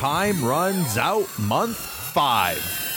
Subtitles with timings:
[0.00, 2.89] Time runs out month five.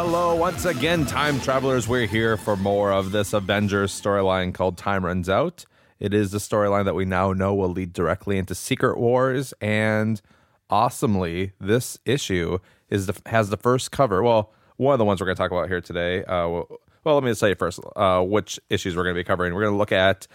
[0.00, 1.88] Hello, once again, time travelers.
[1.88, 5.64] We're here for more of this Avengers storyline called Time Runs Out.
[5.98, 10.22] It is the storyline that we now know will lead directly into Secret Wars, and
[10.70, 14.22] awesomely, this issue is the, has the first cover.
[14.22, 16.22] Well, one of the ones we're going to talk about here today.
[16.22, 16.46] Uh,
[17.02, 19.52] well, let me just tell you first uh, which issues we're going to be covering.
[19.52, 20.28] We're going to look at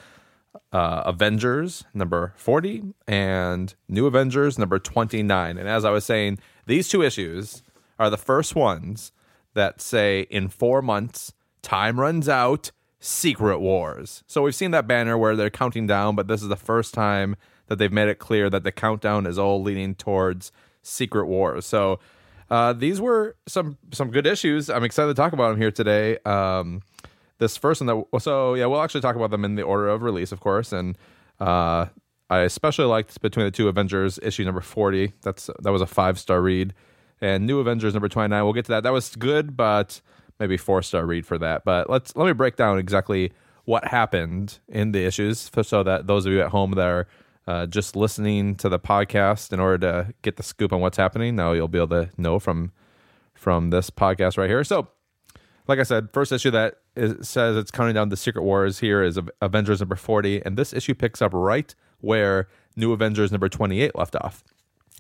[0.74, 5.58] uh, Avengers number 40 and New Avengers number 29.
[5.58, 7.64] And as I was saying, these two issues
[7.98, 9.14] are the first ones
[9.54, 14.24] that say in four months, time runs out, Secret Wars.
[14.28, 17.36] So we've seen that banner where they're counting down, but this is the first time
[17.68, 21.66] that they've made it clear that the countdown is all leading towards Secret Wars.
[21.66, 22.00] So
[22.50, 24.70] uh, these were some some good issues.
[24.70, 26.18] I'm excited to talk about them here today.
[26.26, 26.82] Um,
[27.40, 30.02] this first one that so yeah, we'll actually talk about them in the order of
[30.02, 30.98] release, of course, and
[31.40, 31.88] uh,
[32.30, 35.14] I especially liked between the two Avengers issue number 40.
[35.22, 36.74] That's that was a five star read
[37.24, 38.44] and New Avengers number 29.
[38.44, 38.84] We'll get to that.
[38.84, 40.02] That was good, but
[40.40, 41.64] maybe four star read for that.
[41.64, 43.32] But let's let me break down exactly
[43.64, 47.08] what happened in the issues so that those of you at home that are
[47.48, 51.36] uh, just listening to the podcast in order to get the scoop on what's happening,
[51.36, 52.74] now you'll be able to know from
[53.34, 54.66] from this podcast right here.
[54.66, 54.90] So,
[55.66, 59.02] like I said, first issue that is, says it's counting down the Secret Wars here
[59.02, 63.96] is Avengers number 40, and this issue picks up right where New Avengers number 28
[63.96, 64.44] left off.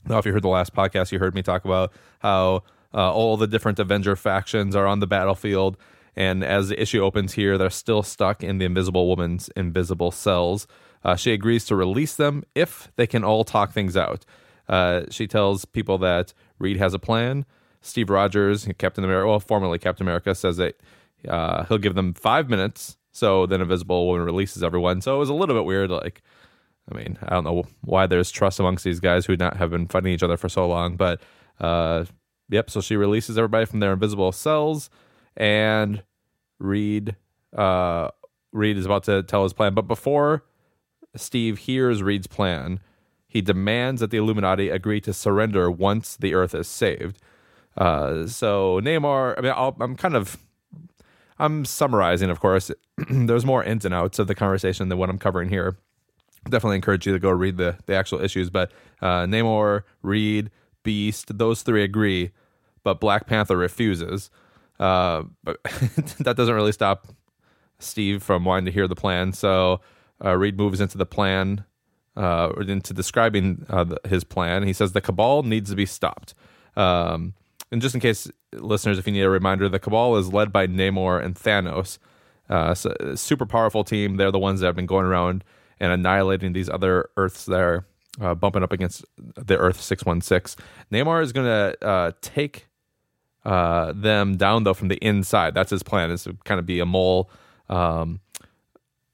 [0.07, 3.37] Now, if you heard the last podcast, you heard me talk about how uh, all
[3.37, 5.77] the different Avenger factions are on the battlefield.
[6.15, 10.67] And as the issue opens here, they're still stuck in the Invisible Woman's invisible cells.
[11.03, 14.25] Uh, she agrees to release them if they can all talk things out.
[14.69, 17.45] Uh, she tells people that Reed has a plan.
[17.81, 20.75] Steve Rogers, Captain America, well, formerly Captain America, says that
[21.27, 22.97] uh, he'll give them five minutes.
[23.11, 25.02] So then Invisible Woman releases everyone.
[25.02, 25.89] So it was a little bit weird.
[25.92, 26.21] Like,
[26.92, 29.88] I mean, I don't know why there's trust amongst these guys who not have been
[29.88, 31.21] fighting each other for so long, but
[31.60, 32.05] uh,
[32.49, 32.70] yep.
[32.70, 34.89] So she releases everybody from their invisible cells,
[35.38, 36.04] and
[36.60, 37.16] Reed,
[37.55, 38.10] uh,
[38.52, 39.73] Reed is about to tell his plan.
[39.73, 40.43] But before
[41.16, 42.82] Steve hears Reed's plan,
[43.27, 47.17] he demands that the Illuminati agree to surrender once the Earth is saved.
[47.77, 50.38] Uh, so Namor, I mean, i am kind of,
[51.39, 52.72] I'm summarizing, of course.
[53.10, 55.77] There's more ins and outs of the conversation than what I'm covering here
[56.43, 58.49] definitely encourage you to go read the the actual issues.
[58.49, 58.71] But
[59.02, 60.52] uh, Namor, Reed,
[60.83, 62.31] Beast, those three agree,
[62.83, 64.30] but Black Panther refuses.
[64.80, 65.61] Uh, but
[66.20, 67.08] that doesn't really stop
[67.80, 69.31] Steve from wanting to hear the plan.
[69.33, 69.81] So
[70.23, 71.65] uh, Reed moves into the plan,
[72.15, 74.64] uh, into describing uh, the, his plan.
[74.64, 76.33] He says the Cabal needs to be stopped.
[76.75, 77.33] Um,
[77.71, 80.67] and just in case listeners, if you need a reminder, the Cabal is led by
[80.67, 81.98] Namor and Thanos.
[82.49, 84.17] Uh, so super powerful team.
[84.17, 85.43] They're the ones that have been going around
[85.83, 87.86] and annihilating these other Earths that are
[88.21, 90.64] uh, bumping up against the Earth 616.
[90.92, 92.67] Namor is going to uh, take
[93.44, 95.54] uh, them down, though, from the inside.
[95.54, 97.30] That's his plan, is to kind of be a mole.
[97.67, 98.22] Um,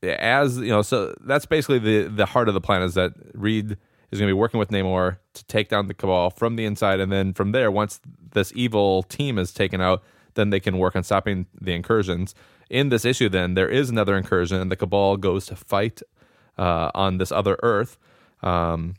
[0.03, 3.71] as you know, so that's basically the the heart of the plan is that Reed
[4.11, 6.99] is going to be working with Namor to take down the Cabal from the inside,
[6.99, 7.99] and then from there, once
[8.33, 10.03] this evil team is taken out,
[10.35, 12.35] then they can work on stopping the incursions.
[12.69, 16.03] In this issue, then there is another incursion, and the Cabal goes to fight
[16.59, 17.97] uh, on this other Earth.
[18.43, 18.95] Um,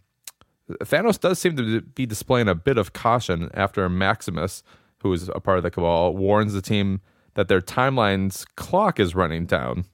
[0.82, 4.62] Thanos does seem to be displaying a bit of caution after Maximus,
[5.02, 7.00] who is a part of the Cabal, warns the team
[7.34, 9.84] that their timeline's clock is running down.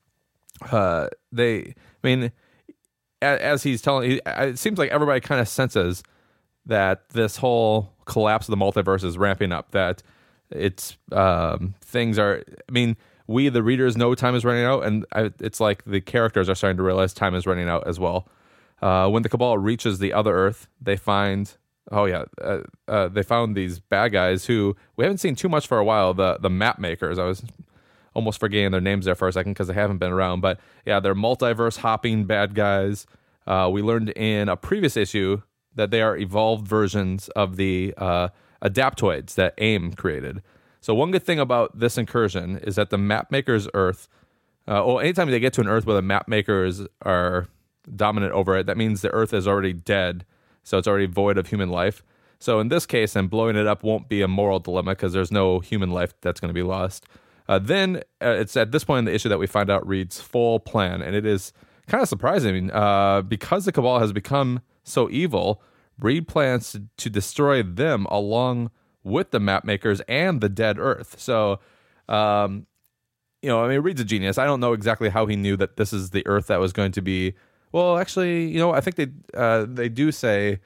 [0.71, 2.33] Uh, they, I mean,
[3.21, 6.03] as he's telling, it seems like everybody kind of senses
[6.67, 9.73] that this whole collapse of the multiverse is ramping up.
[9.73, 10.03] That
[10.51, 12.43] it's um, things are.
[12.69, 16.01] I mean, we the readers know time is running out, and I, it's like the
[16.01, 18.29] characters are starting to realize time is running out as well.
[18.81, 21.57] Uh, when the Cabal reaches the other Earth, they find
[21.93, 25.67] oh yeah, uh, uh, they found these bad guys who we haven't seen too much
[25.67, 26.15] for a while.
[26.15, 27.19] The the map makers.
[27.19, 27.43] I was
[28.15, 30.41] almost forgetting their names there for a second because they haven't been around.
[30.41, 33.07] But yeah, they're multiverse hopping bad guys.
[33.47, 35.43] Uh, we learned in a previous issue
[35.75, 38.29] that they are evolved versions of the uh,
[38.63, 40.43] adaptoids that AIM created.
[40.87, 44.07] So one good thing about this incursion is that the mapmaker's Earth,
[44.69, 47.49] uh, well, anytime they get to an Earth where the mapmakers are
[47.97, 50.25] dominant over it, that means the Earth is already dead,
[50.63, 52.05] so it's already void of human life.
[52.39, 55.33] So in this case, and blowing it up won't be a moral dilemma because there's
[55.33, 57.05] no human life that's going to be lost.
[57.49, 60.21] Uh, then uh, it's at this point in the issue that we find out Reed's
[60.21, 61.53] full plan, and it is
[61.89, 65.61] kind of surprising uh, because the Cabal has become so evil.
[65.99, 68.71] Reed plans to, to destroy them along
[69.07, 71.19] with the map makers and the dead Earth.
[71.19, 71.61] So,
[72.09, 72.67] um,
[73.41, 74.37] you know, I mean, Reed's a genius.
[74.37, 76.93] I don't know exactly how he knew that this is the Earth that was going
[76.93, 77.35] to be.
[77.73, 80.59] Well, actually, you know, I think they uh, they do say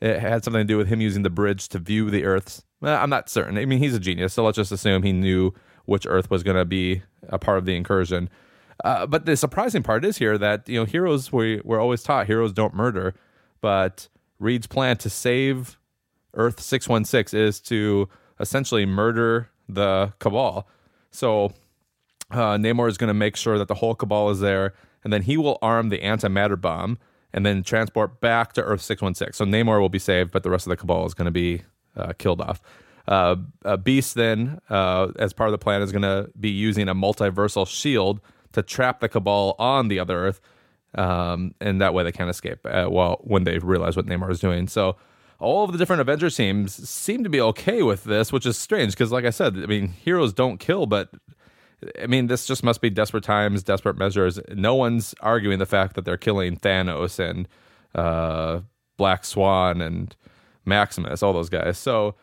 [0.00, 2.62] it had something to do with him using the bridge to view the Earths.
[2.82, 3.58] I'm not certain.
[3.58, 5.52] I mean, he's a genius, so let's just assume he knew
[5.86, 8.28] which Earth was going to be a part of the incursion.
[8.84, 12.26] Uh, but the surprising part is here that you know heroes we we're always taught
[12.26, 13.14] heroes don't murder,
[13.60, 14.08] but
[14.38, 15.77] Reed's plan to save
[16.34, 18.08] Earth six one six is to
[18.40, 20.68] essentially murder the Cabal.
[21.10, 21.52] So
[22.30, 25.22] uh, Namor is going to make sure that the whole Cabal is there, and then
[25.22, 26.98] he will arm the antimatter bomb
[27.32, 29.38] and then transport back to Earth six one six.
[29.38, 31.62] So Namor will be saved, but the rest of the Cabal is going to be
[31.96, 32.60] uh, killed off.
[33.06, 33.36] Uh,
[33.82, 37.66] Beast then, uh, as part of the plan, is going to be using a multiversal
[37.66, 38.20] shield
[38.52, 40.40] to trap the Cabal on the other Earth,
[40.94, 42.58] um, and that way they can't escape.
[42.64, 44.96] Uh, well, when they realize what Namor is doing, so
[45.38, 48.92] all of the different Avengers teams seem to be okay with this, which is strange
[48.92, 51.10] because, like I said, I mean, heroes don't kill, but
[52.00, 54.40] I mean, this just must be desperate times, desperate measures.
[54.50, 57.48] No one's arguing the fact that they're killing Thanos and
[57.94, 58.60] uh,
[58.96, 60.14] Black Swan and
[60.64, 61.78] Maximus, all those guys.
[61.78, 62.16] So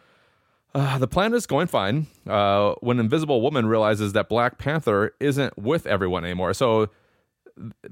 [0.74, 2.08] uh, the plan is going fine.
[2.28, 6.90] Uh, when Invisible Woman realizes that Black Panther isn't with everyone anymore, so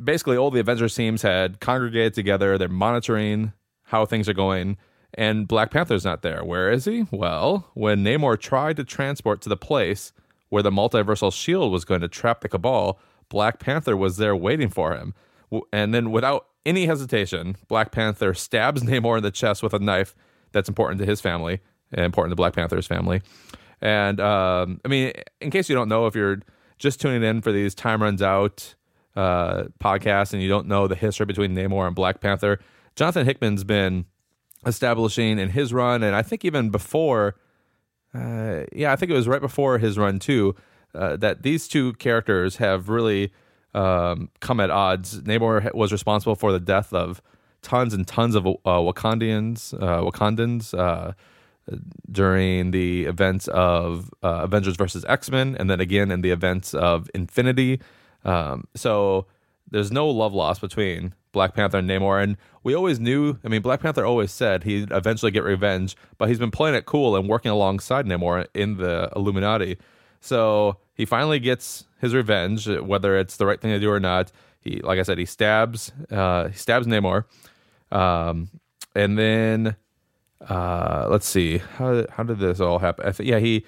[0.04, 2.58] basically all the Avengers teams had congregated together.
[2.58, 3.54] They're monitoring
[3.84, 4.78] how things are going,
[5.16, 6.44] and Black Panther's not there.
[6.44, 7.06] Where is he?
[7.12, 10.12] Well, when Namor tried to transport to the place
[10.50, 13.00] where the multiversal shield was going to trap the Cabal,
[13.30, 15.14] Black Panther was there waiting for him.
[15.72, 20.16] And then, without any hesitation, Black Panther stabs Namor in the chest with a knife
[20.52, 21.60] that's important to his family
[22.02, 23.22] important to Black Panther's family.
[23.82, 25.12] And um, I mean,
[25.42, 26.40] in case you don't know, if you're
[26.80, 28.76] just tuning in for these time runs out
[29.16, 32.60] uh, podcasts and you don't know the history between Namor and Black Panther,
[32.96, 34.06] Jonathan Hickman's been
[34.66, 37.36] establishing in his run, and I think even before,
[38.14, 40.56] uh, yeah, I think it was right before his run too,
[40.96, 43.32] uh, that these two characters have really
[43.74, 45.22] um, come at odds.
[45.22, 47.22] Namor was responsible for the death of
[47.62, 51.14] tons and tons of uh, Wakandians, uh, Wakandans uh,
[52.12, 56.74] during the events of uh, Avengers versus X Men, and then again in the events
[56.74, 57.80] of Infinity.
[58.26, 59.26] Um, so
[59.72, 63.38] there's no love lost between Black Panther and Namor, and we always knew.
[63.44, 66.86] I mean, Black Panther always said he'd eventually get revenge, but he's been playing it
[66.86, 69.78] cool and working alongside Namor in the Illuminati.
[70.22, 74.32] So he finally gets his revenge, whether it's the right thing to do or not.
[74.62, 77.26] He, like I said, he stabs, uh, he stabs Namor,
[77.92, 78.50] um,
[78.96, 79.76] and then
[80.48, 83.12] uh, let's see how how did this all happen?
[83.12, 83.66] Th- yeah, he.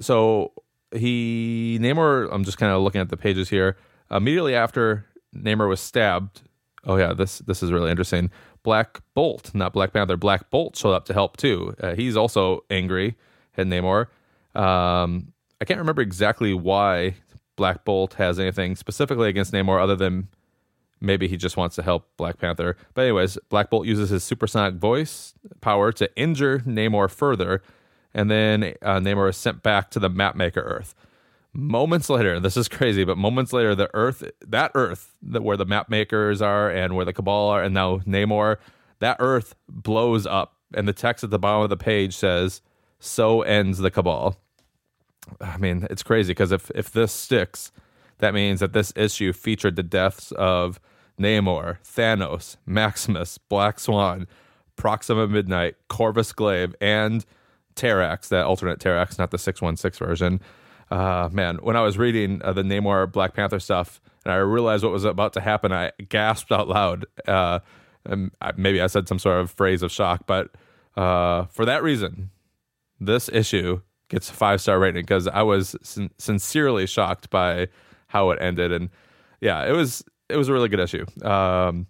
[0.00, 0.52] So
[0.92, 2.28] he Namor.
[2.30, 3.76] I'm just kind of looking at the pages here.
[4.10, 6.42] Immediately after Namor was stabbed.
[6.84, 8.30] Oh yeah, this this is really interesting.
[8.62, 10.16] Black Bolt, not Black Panther.
[10.16, 11.74] Black Bolt showed up to help too.
[11.80, 13.16] Uh, he's also angry
[13.56, 14.06] at Namor.
[14.54, 17.16] Um, I can't remember exactly why
[17.56, 20.28] Black Bolt has anything specifically against Namor other than
[21.00, 22.76] maybe he just wants to help Black Panther.
[22.94, 27.62] But anyways, Black Bolt uses his supersonic voice power to injure Namor further,
[28.12, 30.94] and then uh, Namor is sent back to the Mapmaker Earth.
[31.52, 35.66] Moments later, this is crazy, but moments later, the Earth, that Earth, that where the
[35.66, 38.58] Mapmakers are and where the Cabal are, and now Namor,
[39.00, 42.62] that Earth blows up, and the text at the bottom of the page says,
[43.00, 44.36] "So ends the Cabal."
[45.40, 47.72] I mean, it's crazy because if if this sticks,
[48.18, 50.78] that means that this issue featured the deaths of
[51.18, 54.28] Namor, Thanos, Maximus, Black Swan,
[54.76, 57.24] Proxima Midnight, Corvus Glaive, and
[57.74, 60.40] Terrax, that alternate Terrax, not the 616 version.
[60.90, 64.82] Uh, man, when I was reading uh, the Namor Black Panther stuff and I realized
[64.82, 67.06] what was about to happen, I gasped out loud.
[67.26, 67.60] Uh,
[68.56, 70.50] maybe I said some sort of phrase of shock, but
[70.96, 72.30] uh, for that reason,
[72.98, 77.68] this issue gets a five star rating because I was sin- sincerely shocked by
[78.08, 78.72] how it ended.
[78.72, 78.90] And
[79.40, 81.06] yeah, it was it was a really good issue.
[81.24, 81.86] Um,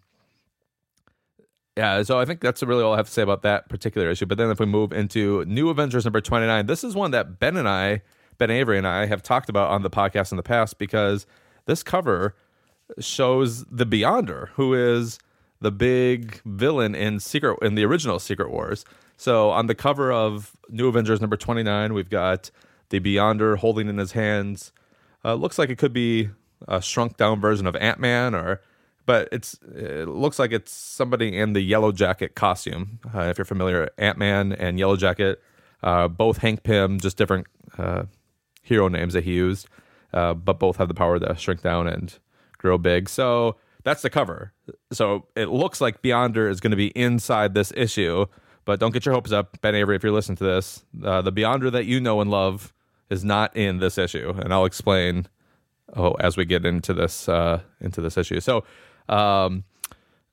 [1.77, 4.27] yeah, so I think that's really all I have to say about that particular issue.
[4.27, 7.57] But then if we move into New Avengers number 29, this is one that Ben
[7.57, 8.03] and I,
[8.41, 11.27] Ben Avery and I have talked about on the podcast in the past because
[11.67, 12.35] this cover
[12.99, 15.19] shows the Beyonder, who is
[15.61, 18.87] the big villain in Secret in the original Secret Wars.
[19.19, 22.51] So on the cover of New Avengers number 29, we've got
[22.89, 24.73] the Beyonder holding in his hands.
[25.23, 26.31] Uh, looks like it could be
[26.67, 28.63] a shrunk down version of Ant Man, or
[29.05, 33.01] but it's it looks like it's somebody in the Yellow Jacket costume.
[33.15, 35.43] Uh, if you're familiar, Ant Man and Yellow Jacket,
[35.83, 38.05] uh, both Hank Pym, just different uh,
[38.71, 39.69] hero names that he used,
[40.15, 42.19] uh, but both have the power to shrink down and
[42.57, 43.11] grow big.
[43.11, 44.53] So that's the cover.
[44.93, 48.25] So it looks like Beyonder is going to be inside this issue,
[48.65, 49.97] but don't get your hopes up, Ben Avery.
[49.97, 52.73] If you're listening to this, uh, the Beyonder that you know and love
[53.11, 55.27] is not in this issue, and I'll explain.
[55.97, 58.39] Oh, as we get into this uh, into this issue.
[58.39, 58.59] So,
[59.09, 59.65] um,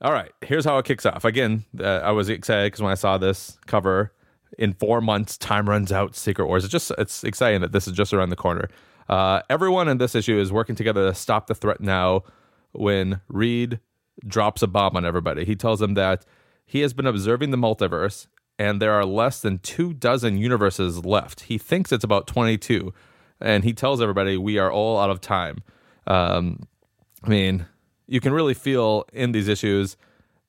[0.00, 1.24] all right, here's how it kicks off.
[1.24, 4.12] Again, uh, I was excited because when I saw this cover,
[4.56, 6.16] in four months, time runs out.
[6.16, 6.64] Secret Wars.
[6.64, 8.68] It's just it's exciting that this is just around the corner.
[9.08, 12.22] Uh, everyone in this issue is working together to stop the threat now.
[12.72, 13.80] When Reed
[14.26, 16.24] drops a bomb on everybody, he tells them that
[16.66, 18.26] he has been observing the multiverse
[18.58, 21.42] and there are less than two dozen universes left.
[21.42, 22.92] He thinks it's about 22,
[23.40, 25.62] and he tells everybody we are all out of time.
[26.06, 26.66] Um,
[27.22, 27.66] I mean,
[28.06, 29.96] you can really feel in these issues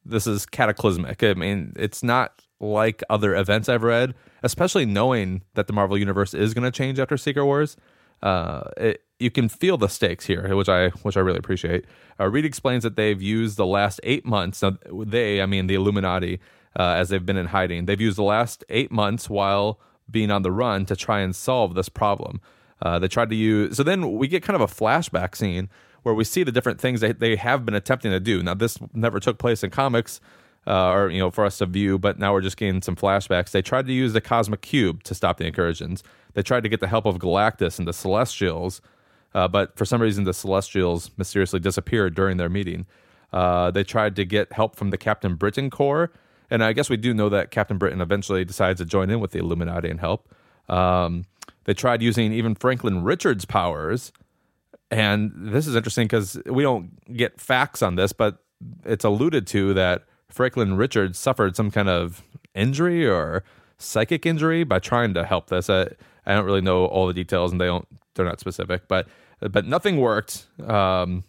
[0.05, 1.23] this is cataclysmic.
[1.23, 6.33] I mean, it's not like other events I've read, especially knowing that the Marvel universe
[6.33, 7.77] is going to change after Secret Wars.
[8.21, 11.85] Uh, it, you can feel the stakes here, which I which I really appreciate.
[12.19, 14.61] Uh, Reed explains that they've used the last eight months.
[14.61, 16.39] Now, they, I mean, the Illuminati,
[16.77, 17.85] uh, as they've been in hiding.
[17.85, 21.75] They've used the last eight months while being on the run to try and solve
[21.75, 22.41] this problem.
[22.81, 23.77] Uh, they tried to use.
[23.77, 25.69] So then we get kind of a flashback scene
[26.03, 28.41] where we see the different things that they have been attempting to do.
[28.41, 30.21] Now, this never took place in comics.
[30.67, 33.51] Uh, or you know, for us to view, but now we're just getting some flashbacks.
[33.51, 36.03] They tried to use the cosmic cube to stop the incursions.
[36.33, 38.81] They tried to get the help of Galactus and the Celestials,
[39.33, 42.85] uh, but for some reason the Celestials mysteriously disappeared during their meeting.
[43.33, 46.11] Uh, they tried to get help from the Captain Britain Corps,
[46.51, 49.31] and I guess we do know that Captain Britain eventually decides to join in with
[49.31, 50.29] the Illuminati and help.
[50.67, 51.25] Um,
[51.65, 54.11] they tried using even Franklin Richards' powers.
[54.91, 58.39] And this is interesting because we don't get facts on this, but
[58.85, 63.43] it's alluded to that Franklin Richards suffered some kind of injury or
[63.77, 65.69] psychic injury by trying to help this.
[65.69, 65.88] I,
[66.25, 69.07] I don't really know all the details, and they don't they're not specific, but
[69.39, 71.24] but nothing worked um,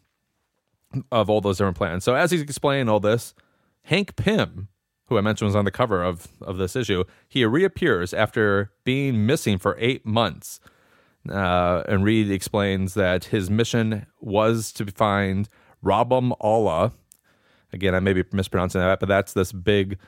[1.13, 2.05] of all those different plans.
[2.05, 3.35] So as he's explaining all this,
[3.85, 4.69] Hank Pym,
[5.07, 9.27] who I mentioned was on the cover of, of this issue, he reappears after being
[9.27, 10.61] missing for eight months.
[11.29, 15.49] Uh, and Reed explains that his mission was to find
[15.85, 16.93] Rabum Alal.
[17.73, 19.99] Again, I may be mispronouncing that, but that's this big.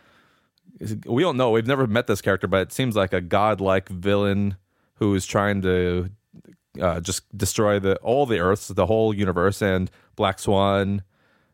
[1.07, 1.51] We don't know.
[1.51, 4.57] We've never met this character, but it seems like a godlike villain
[4.95, 6.11] who is trying to
[6.81, 11.03] uh, just destroy the all the Earths, the whole universe, and Black Swan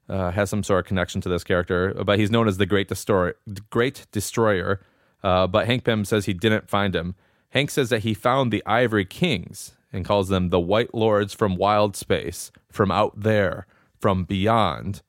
[0.09, 2.89] uh, has some sort of connection to this character, but he's known as the Great
[2.89, 3.37] Destroyer.
[3.71, 4.81] Great Destroyer.
[5.23, 7.15] Uh, but Hank Pym says he didn't find him.
[7.51, 11.57] Hank says that he found the Ivory Kings and calls them the White Lords from
[11.57, 13.67] Wild Space, from out there,
[13.99, 15.03] from beyond.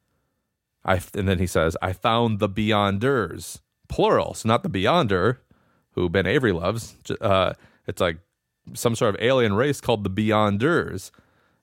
[0.85, 5.37] I and then he says, "I found the Beyonders, plural, so not the Beyonder,
[5.91, 6.95] who Ben Avery loves.
[7.21, 7.53] Uh,
[7.87, 8.19] it's like
[8.73, 11.11] some sort of alien race called the Beyonders."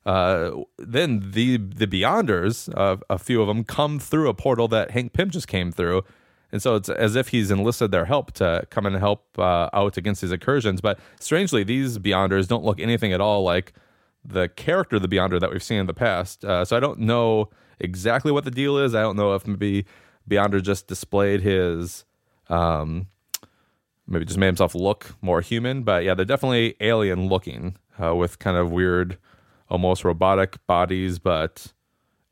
[0.05, 4.93] Uh, then the the Beyonders, uh, a few of them, come through a portal that
[4.93, 6.05] Hank Pym just came through,
[6.53, 9.97] and so it's as if he's enlisted their help to come and help uh, out
[9.97, 10.81] against these incursions.
[10.81, 13.73] But strangely, these Beyonders don't look anything at all like
[14.27, 16.45] the character the Beyonder that we've seen in the past.
[16.45, 18.95] Uh, so I don't know exactly what the deal is.
[18.95, 19.87] I don't know if maybe
[20.29, 22.05] Beyonder just displayed his.
[22.49, 23.09] Um,
[24.07, 28.39] maybe just made himself look more human, but yeah, they're definitely alien looking uh, with
[28.39, 29.19] kind of weird
[29.69, 31.73] almost robotic bodies, but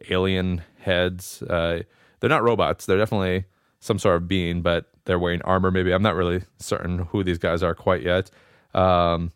[0.09, 1.43] alien heads.
[1.43, 1.83] Uh,
[2.21, 2.87] they're not robots.
[2.87, 3.45] They're definitely
[3.81, 5.71] some sort of being, but they're wearing armor.
[5.71, 8.31] Maybe I'm not really certain who these guys are quite yet.
[8.73, 9.33] Um,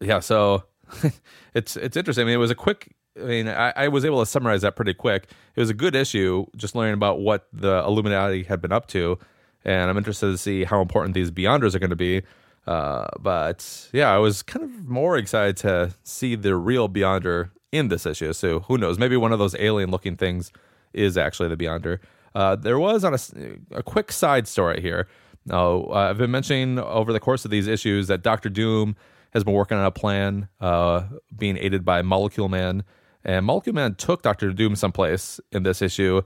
[0.00, 0.64] yeah, so
[1.54, 2.22] it's it's interesting.
[2.22, 2.94] I mean, it was a quick.
[3.18, 5.30] I mean, I, I, was able to summarize that pretty quick.
[5.54, 9.18] It was a good issue, just learning about what the Illuminati had been up to,
[9.64, 12.22] and I'm interested to see how important these Beyonders are going to be.
[12.66, 17.88] Uh, but yeah, I was kind of more excited to see the real Beyonder in
[17.88, 18.32] this issue.
[18.32, 18.98] So who knows?
[18.98, 20.52] Maybe one of those alien looking things
[20.92, 22.00] is actually the Beyonder.
[22.34, 23.18] Uh, there was on a,
[23.78, 25.08] a quick side story here.
[25.50, 28.96] Uh, I've been mentioning over the course of these issues that Doctor Doom
[29.36, 31.04] has been working on a plan, uh,
[31.36, 32.84] being aided by Molecule Man,
[33.24, 36.22] and Molecule Man took Doctor Doom someplace in this issue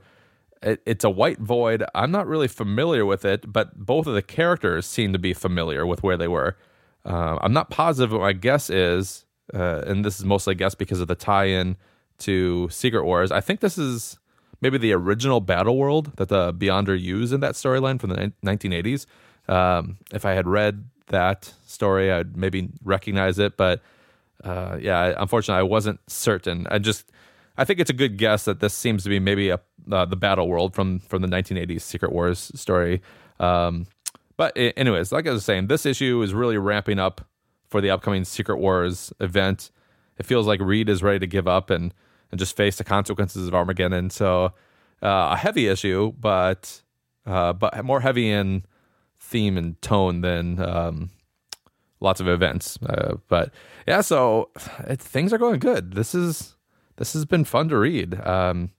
[0.62, 1.84] it, it's a white void.
[1.94, 5.86] I'm not really familiar with it, but both of the characters seem to be familiar
[5.86, 6.56] with where they were.
[7.04, 9.24] Uh, I'm not positive but my guess is,
[9.54, 11.76] uh, and this is mostly a guess because of the tie-in
[12.18, 13.32] to Secret Wars.
[13.32, 14.18] I think this is
[14.60, 19.06] maybe the original Battle World that the Beyonder used in that storyline from the 1980s.
[19.48, 23.80] Um, if I had read that story, I'd maybe recognize it, but
[24.42, 26.66] uh, yeah, unfortunately, I wasn't certain.
[26.70, 27.10] I just
[27.56, 30.16] I think it's a good guess that this seems to be maybe a uh, the
[30.16, 33.02] battle world from from the 1980s Secret Wars story.
[33.38, 33.86] Um,
[34.36, 37.20] but anyways, like I was saying, this issue is really ramping up
[37.68, 39.70] for the upcoming Secret Wars event.
[40.16, 41.92] It feels like Reed is ready to give up and
[42.30, 44.10] and just face the consequences of Armageddon.
[44.10, 44.52] So
[45.02, 46.82] uh, a heavy issue, but
[47.26, 48.64] uh, but more heavy in
[49.30, 51.10] theme and tone than um,
[52.00, 52.78] lots of events.
[52.82, 53.52] Uh, but
[53.86, 54.50] yeah, so
[54.86, 55.94] it, things are going good.
[55.94, 56.56] This is
[56.96, 58.20] this has been fun to read.
[58.26, 58.70] Um,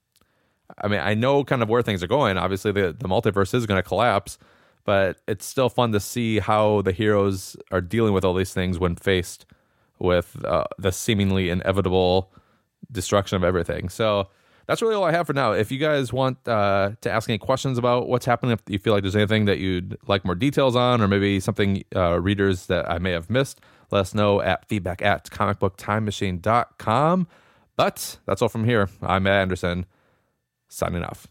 [0.80, 2.36] I mean, I know kind of where things are going.
[2.36, 4.38] Obviously, the the multiverse is going to collapse,
[4.84, 8.78] but it's still fun to see how the heroes are dealing with all these things
[8.78, 9.46] when faced
[9.98, 12.32] with uh, the seemingly inevitable
[12.90, 13.88] destruction of everything.
[13.88, 14.28] So
[14.72, 15.52] that's really all I have for now.
[15.52, 18.94] If you guys want uh, to ask any questions about what's happening, if you feel
[18.94, 22.90] like there's anything that you'd like more details on, or maybe something uh, readers that
[22.90, 23.60] I may have missed,
[23.90, 27.28] let us know at feedback at comicbooktimemachine.com.
[27.76, 28.88] But that's all from here.
[29.02, 29.84] I'm Matt Anderson,
[30.70, 31.26] signing off.